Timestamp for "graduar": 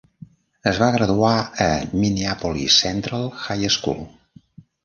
0.95-1.33